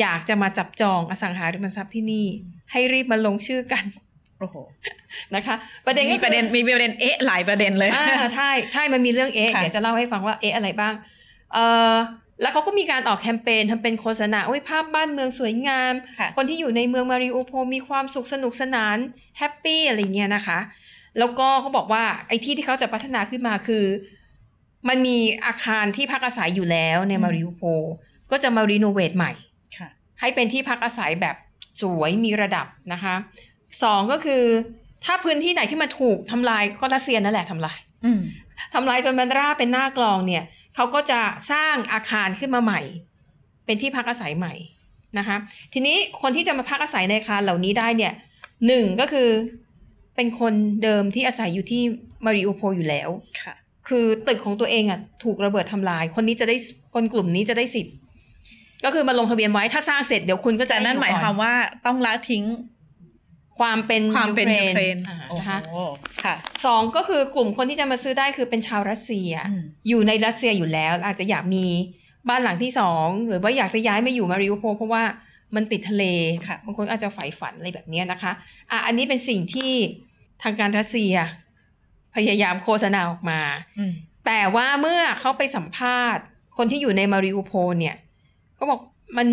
[0.00, 2.26] อยากจะมาจับจองอสังหาริมทรัพย์ที่นี่
[2.72, 3.84] ให้รีบมาลงชื่อกัน
[4.40, 4.56] โอ้โห
[5.34, 5.56] นะคะ
[5.86, 10.94] ประเด็นก็มีคือประเด็นมีประเด็นเอ๊ะหลายประเด็นเลยอ่าใช่ใช่มันมีเรื่องเอ๊ะค่ะเดี๋ยวจะเล่าให้ฟังว่าเอ๊ะอะไรบ้าง
[11.52, 11.58] เอ
[11.92, 11.94] อ
[12.42, 18.96] แล้วเขาก็มีการออกแคมเปญทำเป็นโฆษณาโอ้ยภาพบ้านเมืองสวยงามค่ะคนที่อยู่ในเมืองมาริโอโพลมีความสุขสนุกสนาน
[19.38, 20.58] happy อะไรเงี้ยนะคะ
[21.18, 23.84] แล้วก็เขาบอกว่าไอ้ที่ที่เขาจะพัฒนาขึ้นมาคือ
[24.88, 27.82] มันมีอาคารที่พักอาศัยอยู่แล้วในอืมมาริอูโพล
[28.30, 29.55] ก็จะมา renovate ใหม่ค่ะ
[30.20, 31.36] ให้เป็นที่พักอาศัยแบบ
[31.80, 33.14] สวยมีระดับนะคะ
[33.82, 34.42] สองก็คือ
[35.04, 38.20] ถ้าพื้นที่ไหนที่มันถูกทำลายก็รัสเซียนั่นแหละทำลายอืม
[38.74, 41.20] ทำลายจนมันราบเป็นหน้ากลองเนี่ยเขาก็จะ
[41.52, 42.80] สร้างอาคารขึ้นมาใหม่
[43.66, 44.54] เป็นที่พักอาศัยใหม่
[45.18, 45.36] นะคะ
[45.72, 48.12] ทีนี้คนที่จะมาพักอาศัยในอาคารเหล่านี้ได้เนี่ย
[48.66, 49.28] หนึ่งก็คือ
[50.16, 51.82] เป็นคนเดิมที่อาศัยอยู่ที่
[52.24, 53.08] มาริโอโพลอยู่แล้ว
[53.42, 53.54] ค่ะ
[53.88, 56.56] คือตึกของตัวเองอะถูกระเบิดทำลาย คนนี้จะได้
[56.94, 57.94] คนกลุ่มนี้จะได้สิทธิ์
[58.84, 61.54] ก็คือมาลงทะเบียนไว้ถ้าสร้างเสร็จเดี๋ยวคุณก็จะแต่นั่นหมายความว่า
[61.86, 62.44] ต้องละทิ้ง
[63.58, 65.76] ความเป็นความเป็นยูเครนอ่าโอ้นะคะโห
[66.24, 66.34] ค่ะ
[66.64, 71.66] สองก็คือกลุ่มคนที่จะมาซื้อได้คือเป็นชาวรัสเซียอืมอยู่ในรัสเซียอยู่แล้ว อาจจะอยากมี
[72.28, 75.04] บ้านหลังที่สองหรือว่าอยากจะย้ายมาอยู่มาริโอโพลเพราะว่า
[75.54, 76.04] มันติดทะเล
[76.46, 78.32] ค่ะบางคนอาจจะใฝ่ฝันอะไรแบบเนี้ยนะคะ
[78.70, 79.72] อะอันนี้เป็นสิ่งที่
[80.42, 81.14] ทางการรัสเซีย
[82.14, 83.40] พยายามโฆษณาออกมา
[83.78, 83.92] อืม
[84.26, 86.24] แต่ว่าเมื่อเขาไปสัมภาษณ์
[86.56, 87.96] คนที่อยู่ในมาริโอโพลเนี่ย
[88.58, 88.80] ก็บอก
[89.16, 89.28] มัน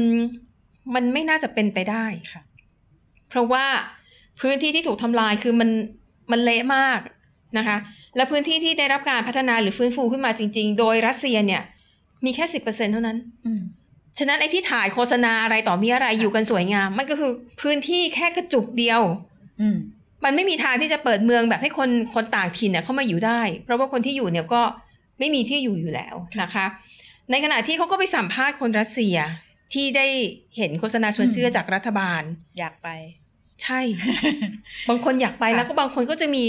[0.96, 2.42] มันไม่น่าจะเป็นไปได้ค่ะ
[3.30, 3.66] เพราะว่า
[4.42, 5.70] พื้นที่ที่ถูกทำลายคือมัน
[6.32, 7.00] มันเละมาก
[7.58, 7.78] นะคะ
[8.16, 11.62] และพื้นที่ที่ได้รับการพัฒนาหรือฟื้นฟูขึ้นมาจริง ๆ โดยรัสเซียเนี่ย
[12.26, 13.62] มีแค่สิบเปอร์เซ็นเท่านั้นอืม
[14.18, 17.32] ฉะนั้นไอ้ที่ถ่ายโฆษณาอะไรต่อมีอะไรอยู่กันสวยงาม มันก็คือ
[17.62, 19.02] พื้นที่แค่กระจุกเดียว
[19.62, 19.78] อืม
[20.24, 24.62] มันไม่มีทางที่จะเปิดเมืองแบบให้คนคนต่างถิ่นเนี่ยเข้ามาอยู่ได้ เพราะว่าคนที่อยู่เนี่ยก็
[25.20, 26.66] ไม่มีที่อยู่อยู่แล้วนะคะ
[27.32, 29.18] ในขณะที่เขาก็ไปสัมภาษณ์คนรัสเซีย
[29.74, 30.08] ที่ได้
[30.58, 32.22] เห็นโฆษณาชวนเชื่อจากรัฐบาล
[32.60, 32.90] อยากไป
[33.64, 33.80] ใช่
[34.90, 36.46] บางคนอยากไปค่ะแล้วก็บางคนก็จะมี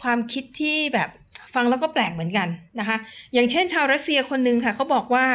[0.00, 1.08] ความคิดที่แบบ
[1.54, 2.96] ฟังแล้วก็แปลกเหมือนกันนะคะ
[3.34, 5.26] อย่างเช่นชาวรัสเซียคนหนึ่งค่ะเขาบอกว่า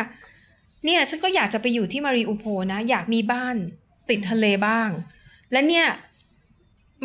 [0.86, 3.56] เนี่ยฉันก็อยากจะไปอยู่ที่มาริอุโพลนะ อยากมีบ้าน
[4.10, 4.89] ติดทะเลบ้าง
[5.51, 5.88] และเนี่ย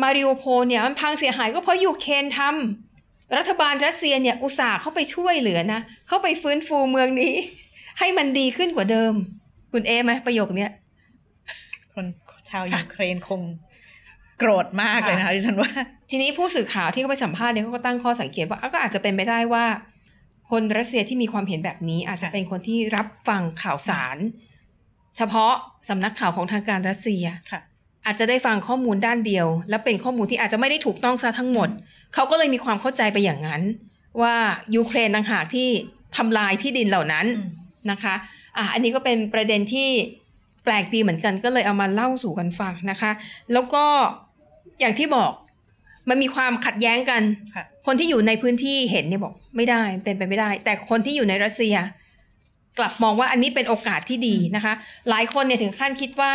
[0.01, 7.35] มาริอุโพลเนี่ยมันพังเสียหายก็เพราะยูเครนทำรัฐบาลรัสเซียเนี่ยอุตส่าห์เข้าไปช่วยเหลือนะ เข้าไปฟื้นฟูเมืองนี้
[7.99, 9.13] ให้มันดีขึ้นกว่าเดิม
[9.73, 10.71] คุณเอไหมประโยคเนี้ย
[11.93, 12.05] คน
[12.49, 13.41] ชาวค่ะยูเครนคง
[14.39, 15.69] โกรธมากเลยนะคะดิฉันว่า
[16.09, 19.65] ทีนี้ผู้สื่อข่าวที่เขาไปสัมภาษณ์เนี่ยเขาก็ตั้งข้อสังเกตว่าอะก็อาจจะเป็นไปได้ว่า
[20.51, 24.17] คนรัสเซียที่มีความเห็นแบบนี้ อาจจะค่ะเป็นคนที่รับฟังข่าวสาร
[25.17, 25.53] เฉพาะ
[25.89, 27.61] สำนักข่าวของทางการรัสเซียค่ะ
[28.05, 31.69] อาจจะได้ฟังข้อมูลด้านเดียว และเป็นข้อมูลที่อาจจะไม่ได้ถูกต้องซะทั้งหมด
[32.13, 33.61] เขาก็เลยมีความเข้าใจไปอย่างนั้น
[34.21, 34.35] ว่า
[34.75, 35.69] ยูเครนต่างหากที่
[36.17, 37.49] ทำลายที่ดินเหล่านั้นอืม
[37.91, 38.15] นะคะ
[38.57, 39.89] อะอันนี้ก็เป็นประเด็นที่
[40.63, 43.11] แปลกดีเหมือนกันก็เลยเอามาเล่าสู่กันฟังนะคะ
[43.53, 43.83] แล้วก็
[44.79, 45.31] อย่างที่บอก
[46.09, 47.21] มันมีความขัดแย้งกัน
[47.55, 51.75] ค่ะคนที่อยู่ในพื้นที่เห็นเนี่ยบอกไม่ได้เป็นไปไม่ได้ แต่คนที่อยู่ในรัสเซีย
[52.77, 54.73] กลับมองว่าอันนี้เป็นโอกาสที่ดีนะคะ
[55.09, 56.33] หลายคนเนี่ยถึงขั้นคิดว่า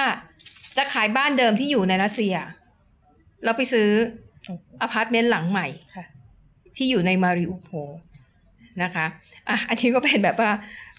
[0.77, 2.35] จะขายบ้านเดิมที่อยู่ในรัสเซีย
[3.45, 3.91] แล้วไปซื้อ
[4.47, 6.05] โอ้โหอพาร์ตเมนต์หลังใหม่ค่ะ
[6.77, 7.91] ที่อยู่ในมาริอูโพล
[8.83, 9.07] นะคะ
[9.49, 10.51] อะอันนี้ก็เป็นแบบว่า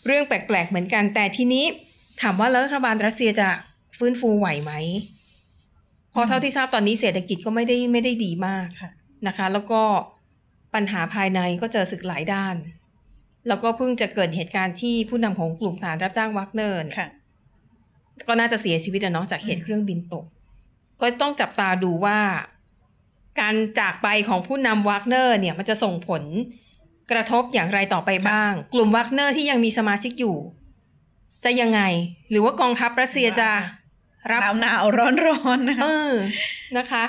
[0.06, 1.66] เรื่องแปลกๆเหมือนกัน แต่ทีนี้
[2.22, 3.50] ถามว่าแล้วรัฐบาลรัสเซียจะ
[3.98, 8.92] ฟื้นฟูไหวไหมเพราะเท่าที่ทราบตอนนี้เศรษฐกิจก็ไม่ได้ไม่ได้ดีมากค่ะ
[9.28, 9.82] นะคะ แล้วก็
[10.74, 12.56] ปัญหาภายในก็เจอศึกหลายด้าน
[13.48, 16.80] แล้วก็เพิ่งจะเกิดเหตุการณ์ที่ผู้นำของกลุ่มทหารรับจ้างวากเนอร์
[18.28, 20.26] ก็น่าจะเสียชีวิตอะเนาะจากเหตุเครื่องบินตก
[21.02, 22.20] ก็ต้องจับตาดูว่า
[23.40, 26.24] การจากไปของผู้นำวากเนอร์เนี่ยมันจะส่งผล
[27.12, 30.36] กระทบอย่างไรต่อไปบ้าง กลุ่มวากเนอร์ที่ยังมีสมาชิกอยู่
[31.46, 31.82] จะยังไง
[32.30, 33.50] หรือว่ากองทัพรัสเซียจะ
[34.32, 36.14] รับหนาวหนาวร้อนร้อนๆนะเอคะอ
[36.78, 37.04] นะคะ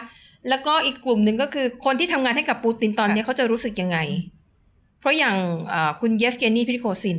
[0.48, 3.98] แล้วก็อีกกลุ่มหนึ่งก็คือคนที่ทำงานให้กับปูตินตอนนี้เขาจะรู้สึกยังไง
[5.00, 5.36] เพราะอย่าง
[5.70, 7.18] เอ่อคุณเยฟเกนีพริโกชิน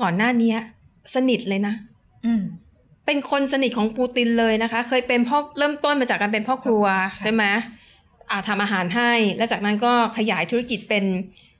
[0.00, 0.54] ก่อนหน้านี้
[1.14, 1.74] สนิทเลยนะ
[2.24, 2.42] อืม
[3.06, 7.42] เป็นคนสนิทของปูตินเลยนะคะ เคยเป็นพ่อเริ่มต้นมาจากการเป็นพ่อครัวค่ะใช่ไหม
[8.30, 11.04] อ่าทำอาหารให้ แล้วจากนั้นก็ขยายธุรกิจเป็น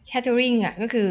[0.09, 1.09] แคทเทอริงอะก็คือ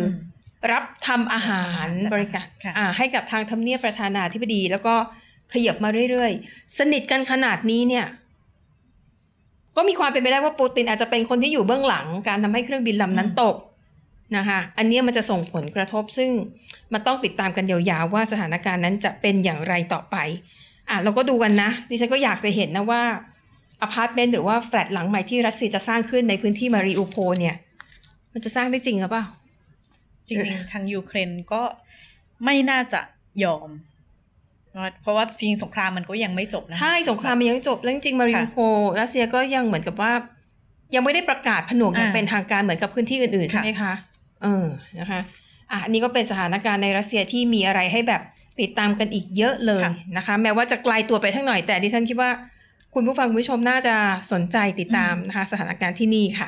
[0.62, 4.96] อมรับทำอาหารบริการค่ะอ่าให้กับทางทำเนียบประธานาธิบดี แล้วก็
[5.54, 8.06] ขยับมาเรื่อยๆ สนิทกันขนาดนี้เนี่ย
[9.76, 13.56] ก็มีความเป็นไปได้ว่าปูตินอาจจะเป็นคนที่อยู่เบื้องหลัง การทำให้เครื่องบินลำนั้นตก
[14.38, 16.30] นะคะอันเนี้ยมันจะส่งผลกระทบซึ่ง
[16.94, 20.16] มันต้องติดตามกันยาวๆว่าสถานการณ์นั้นจะเป็นอย่างไรต่อไป
[20.90, 23.02] อะเราก็ดูกันนะ ดิฉันก็อยากจะเห็นนะว่า
[23.82, 27.56] อพาร์ตเมนต์หรือว่าแฟลตหลังใหม่ที่รัสเซียจะสร้างขึ้นในพื้นที่มาริอูโพลเนี่ย
[28.34, 29.26] มันจะสร้างได้จริงหรือเปล่า
[30.28, 31.62] จริงๆ ทางยูเครนก็
[32.46, 33.02] ไม่น่าจะ
[33.44, 33.70] ยอม
[35.02, 38.62] เพราะว่าจริงสงครามมันก็ยังไม่จบนะ ใช่สงครามมันยังไม่จบแล้วจริงๆมาริอูโพล
[39.00, 40.12] รัสเซียก็ยังเหมือนกับว่า
[40.96, 43.94] ยังไม่ได้ประกาศผนวกอย่างอ่าเป็นทางการเหมือนกับพื้นที่อื่นๆค่ะใช่ไหมคะ
[44.44, 44.66] เออ
[45.00, 45.22] นะคะ
[45.72, 48.22] อะอันนี้ก็เป็นสถานการณ์ในรัสเซียที่มีอะไรให้แบบ
[48.60, 49.84] ติดตามกันอีกเยอะเลย
[50.18, 52.32] นะคะ แม้ว่าจะไกลตัวไปทั้งหน่อยแต่ดิฉันคิดว่า
[52.96, 53.96] คุณผู้ฟังคุณผู้ชมน่าจะ
[54.32, 56.48] สนใจติดตามนะคะสถานการณ์ที่นี่ค่ะ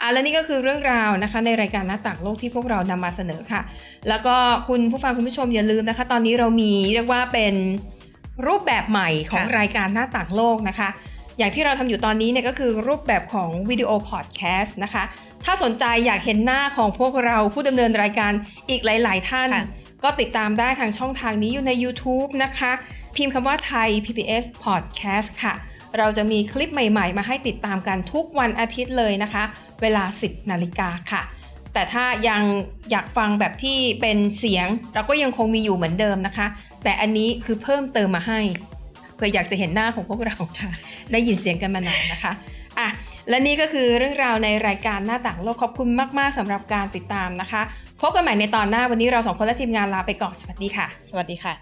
[0.00, 3.60] อะและนี่ก็คือเรื่องราวนะคะ ในรายการหน้าต่างโลกที่พวกเรานำมาเสนอค่ะ
[4.08, 4.36] แล้วก็
[4.68, 7.54] คุณผู้ฟังคุณผู้ชมอย่าลืมนะคะ ตอนนี้เรามีเรียกว่าเป็น
[8.46, 10.88] รูปแบบใหม่ของค่ะรายการหน้าต่างโลกนะคะ
[11.38, 15.02] อย่างที่เราทำอยู่ตอนนี้เนี่ยก็คือรูปแบบของวิดีโอพอดแคสต์นะคะ
[15.44, 18.32] ถ้าสนใจอยากเห็นหน้าของพวกเราผู้ดำเนินรายการ
[18.70, 19.64] อีกหลาย ๆ ท่านค่ะ
[20.04, 22.72] ก็ติดตามได้ทางช่องทางนี้อยู่ใน YouTube นะคะ
[23.16, 25.54] พิมพ์คำว่าไทย PBS Podcast ค่ะ
[25.98, 29.44] เราจะมีคลิปใหม่ๆ มาให้ติดตามกันทุกวันอาทิตย์เลยนะคะ
[29.82, 31.22] เวลา 10 นาฬิกาค่ะ
[31.72, 32.42] แต่ถ้ายัง
[32.90, 36.46] อยากฟังแบบที่เป็นเสียง เราก็ยังคงมีอยู่เหมือนเดิมนะคะ
[36.84, 38.40] แต่อันนี้คือเพิ่มเติมมาให้
[39.16, 40.70] เพื่ออยากจะเห็นหน้าของพวกเราค่ะ
[41.12, 42.32] ได้ยินเสียงกันมานานนะคะ
[42.78, 42.88] อะ
[43.28, 47.62] และนี่ก็คือเรื่องราวในรายการหน้าต่างโลกขอบคุณมากๆสำหรับการติดตามนะคะ
[48.00, 51.52] พบกันใหม่ในตอนหน้าวันนี้เราสองคนและทีมงานลาไปก่อนสวัสดีค่ะ สวัสดีค่ะ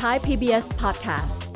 [0.00, 1.55] Thai PBS podcast.